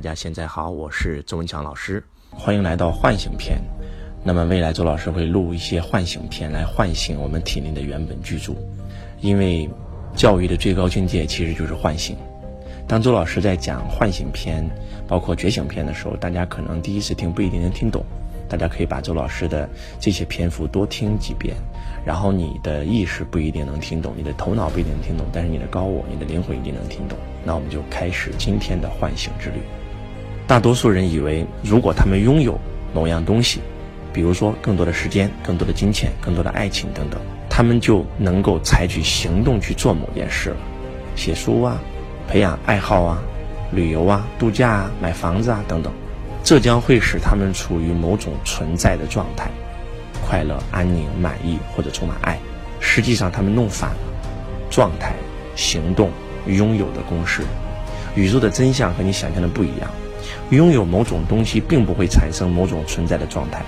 [0.00, 3.60] 大家现在好，我是周文强老师，欢迎来到唤醒篇。
[4.24, 8.56] 那么未来周老师会录一些唤醒篇，来唤醒我们体内的原本居住。
[9.20, 9.68] 因为
[10.16, 12.16] 教育的最高境界其实就是唤醒。
[12.88, 14.66] 当周老师在讲唤醒篇，
[15.06, 18.02] 包括觉醒篇的时候，大家可能第一次听不一定能听懂。
[18.48, 19.68] 大家可以把周老师的
[20.00, 21.54] 这些篇幅多听几遍，
[22.06, 27.18] 然后你的意识不一定能听懂，你的头脑不一定能听懂，但是你的高我、你的灵魂一定能听懂。
[27.44, 29.60] 那我们就开始今天的唤醒之旅。
[30.50, 32.58] 大多数人以为，如果他们拥有
[32.92, 33.60] 某样东西，
[34.12, 40.56] 比如说更多的时间、更多的金钱、更多的爱情等等，他们就能够采取行动去做某件事了，
[41.14, 41.80] 写书啊，
[42.26, 43.22] 培养爱好啊，
[43.70, 45.92] 旅游啊，度假啊，买房子啊等等，
[46.42, 49.48] 这将会使他们处于某种存在的状态，
[50.26, 52.36] 快乐、安宁、满意或者充满爱。
[52.80, 53.98] 实际上，他们弄反了
[54.68, 55.14] 状态、
[55.54, 56.10] 行动、
[56.48, 57.44] 拥有的公式。
[58.16, 59.88] 宇宙的真相和你想象的不一样。
[60.50, 63.62] 拥有某种东西并不会产生某种存在的状态，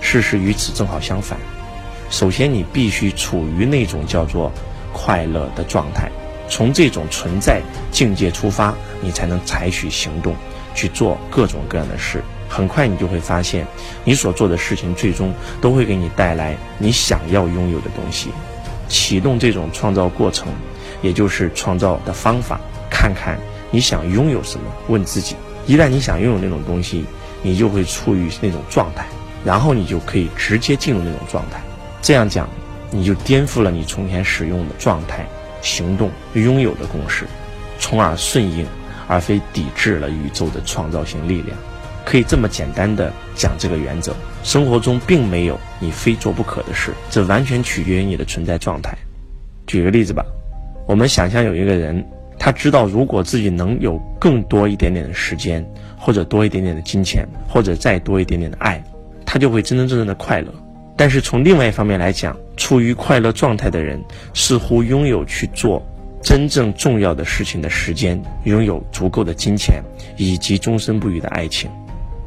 [0.00, 1.38] 事实与此正好相反。
[2.10, 4.50] 首先，你必须处于那种叫做
[4.92, 6.10] 快乐的状态，
[6.48, 10.34] 从这种存在境界出发，你才能采取行动
[10.74, 12.22] 去做各种各样的事。
[12.48, 13.66] 很快，你就会发现，
[14.04, 18.30] 你所做的事情最终都会给你带来你想要拥有的东西。
[18.88, 20.48] 启动这种创造过程，
[21.02, 23.38] 也就是创造的方法，看看
[23.70, 25.36] 你想拥有什么，问自己。
[25.68, 27.04] 一旦你想拥有那种东西，
[27.42, 29.04] 你就会处于那种状态，
[29.44, 31.60] 然后你就可以直接进入那种状态。
[32.00, 32.48] 这样讲，
[32.90, 35.26] 你就颠覆了你从前使用的状态、
[35.60, 37.26] 行动、拥有的公式，
[37.78, 38.66] 从而顺应
[39.06, 41.54] 而非抵制了宇宙的创造性力量。
[42.02, 48.96] 可以这么简单的讲这个原则：生活中并没有你非做不可的事，这完全取决于你的存在状态。
[49.66, 50.24] 举个例子吧，
[50.86, 52.02] 我们想象有一个人。
[52.38, 55.64] 他知道，如果自己能有更多一点点的时间，
[55.98, 58.82] 或者多一点点的金钱，或者再多一点点的爱，
[59.26, 60.52] 他就会真真正正的快乐。
[60.96, 64.02] 但是从另外一方面来讲，处于快乐状态的人，
[64.34, 65.84] 似乎拥有去做
[66.22, 69.82] 真正重要的事情的时间，拥有足够的金钱，
[70.16, 71.70] 以及终身不渝的爱情。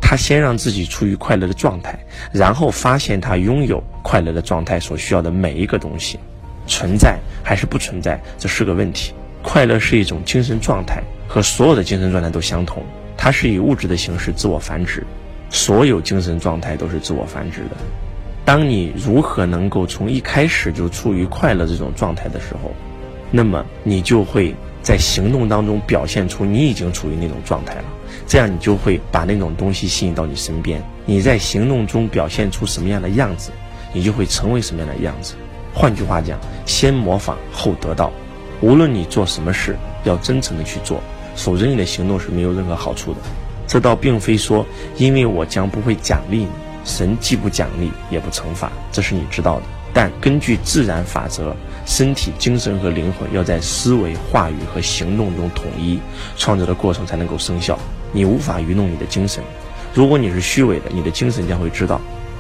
[0.02, 1.98] 他先让自己处于快乐的状态，
[2.34, 6.20] 然后发现他拥有快乐的状态所需要的每一个东西，
[6.68, 9.14] 存在还是不存在，这是个问题。
[9.52, 12.82] 快乐是一种精神状态，和所有的精神状态都相同。
[13.18, 15.06] 它是以物质的形式自我繁殖，
[15.50, 17.72] 所有精神状态都是自我繁殖的。
[18.46, 22.72] 当你如何能够从一开始就处于快乐这种状态的时候，
[23.30, 27.84] 那么你就会在行动当中表现出你已经处于那种状态了。
[28.26, 30.82] 这样你就会把那种东西吸引到你身边。
[31.06, 33.52] 你在行动中表现出什么样的样子，
[33.92, 35.34] 你就会成为什么样的样子。
[35.74, 38.14] 换句话讲，先模仿后得到。
[38.62, 41.02] 无论你做什么事，要真诚的去做，
[41.36, 43.20] 否则你的行动是没有任何好处的。
[43.68, 44.66] 这倒并非说，
[44.98, 46.50] 因为我将不会奖励你，
[46.86, 49.64] 神既不奖励也不惩罚，这是你知道的。
[49.94, 51.56] 但根据自然法则，
[51.86, 56.00] 身体、精神和灵魂要在思维、话语和行动中统一，
[56.38, 57.78] 创造的过程才能够生效。
[58.14, 59.44] 你无法愚弄你的精神，
[59.94, 62.00] 如果你是虚伪的，你的精神将会知道。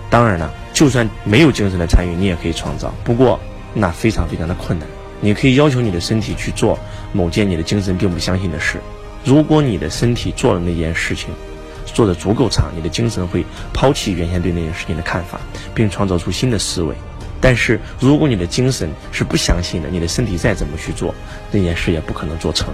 [0.09, 3.39] 当然了，就算没有精神的参与，你也可以创造，不过
[3.73, 4.87] 那非常非常的困难。
[5.21, 6.77] 你可以要求你的身体去做
[7.13, 8.81] 某件你的精神并不相信的事。
[9.23, 11.29] 如果你的身体做了那件事情，
[11.85, 15.39] 做的足够长，你的精神会抛弃原先对那件事情的看法，
[15.75, 16.95] 并创造出新的思维。
[17.39, 21.13] 但是，如果你的精神是不相信的，你的身体再怎么去做
[21.51, 22.69] 那件事也不可能做成。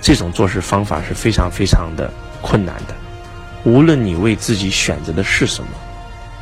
[0.00, 2.10] 这种做事方法是非常非常的
[2.40, 2.94] 困难的。
[3.64, 5.70] 无论你为自己选择的是什么，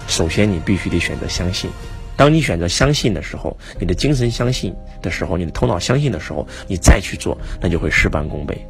[0.06, 1.71] 首先你必须得选择相信。
[2.19, 8.67] 当你选择相信的时候，你的精神相信的时候，你的头脑相信的时候，你再去做，那就会事半功倍。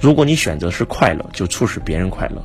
[0.00, 2.40] 如果你选择是快乐，就促使别人快乐；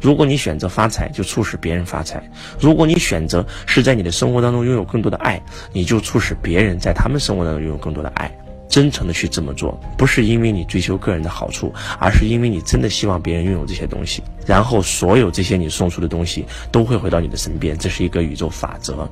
[0.00, 2.20] 如果你选择发财，就促使别人发财；
[2.60, 8.30] 如果你选择是在你的生活当中拥有更多的爱，你就促使别人在他们生活当中拥有更多的爱。
[8.68, 17.76] 真诚的去这么做，不是因为你追求个人的好处，而是因为你真的希望别人拥有这些东西，然后所有这些你送出的东西都会回到你的身边。
[17.76, 19.08] 这是一个宇宙法则。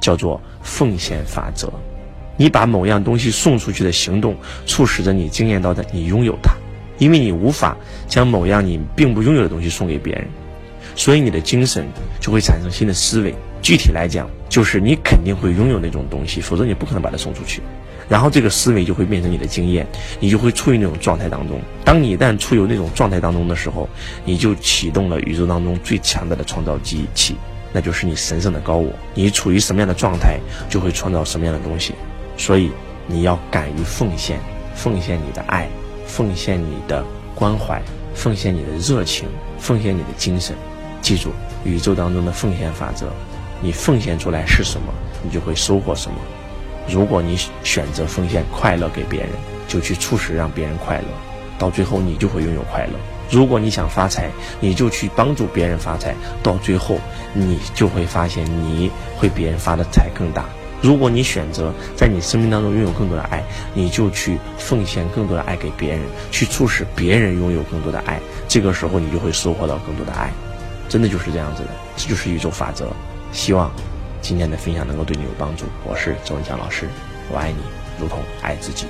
[0.00, 1.72] 叫做奉献法则，
[2.36, 4.36] 你把某样东西送出去的行动，
[4.66, 6.52] 促使着你惊艳到的你拥有它，
[6.98, 10.26] 因为你无法将某样你并不拥有的东西送给别人，
[10.94, 11.86] 所以你的精神
[12.20, 13.34] 就会产生新的思维。
[13.60, 17.60] 具体来讲，就是你肯定会拥有那种东西，否则你不可能把它送出去。
[18.08, 19.86] 然后这个思维就会变成你的经验，
[20.18, 21.60] 你就会处于那种状态当中。
[21.84, 23.86] 当你一旦处于那种状态当中的时候，
[24.24, 27.34] 你就启动了宇宙当中最强大的创造机器。
[27.72, 30.38] 那就是你神圣的高我，你处于什么样的状态，
[30.68, 31.94] 就会创造什么样的东西。
[32.36, 32.70] 所以
[33.06, 34.38] 你要敢于奉献，
[34.74, 35.68] 奉献你的爱，
[36.06, 37.04] 奉献你的
[37.34, 37.82] 关怀，
[38.14, 39.28] 奉献你的热情，
[39.58, 40.56] 奉献你的精神。
[41.00, 41.30] 记住，
[41.64, 43.06] 宇宙当中的奉献法则，
[43.60, 44.92] 你奉献出来是什么，
[45.22, 46.16] 你就会收获什么。
[46.88, 49.30] 如果你选择奉献快乐给别人，
[49.68, 51.06] 就去促使让别人快乐，
[51.58, 52.92] 到最后你就会拥有快乐。
[53.30, 54.30] 如果你想发财，
[54.60, 56.98] 你就去帮助别人发财，到最后
[57.34, 60.46] 你就会发现你会比人发的财更大。
[60.80, 63.42] 如果你选择在你生命当中拥有更多的爱，
[63.74, 68.20] 你就去奉献更多的爱给别人，去促使别人拥有更多的爱。
[68.46, 70.32] 这个时候你就会收获到更多的爱，
[70.88, 72.88] 真的就是这样子的，这就是宇宙法则。
[73.32, 73.70] 希望
[74.22, 75.64] 今天的分享能够对你有帮助。
[75.84, 76.88] 我是周文强老师，
[77.28, 77.58] 我爱你，
[78.00, 78.86] 如同爱自己。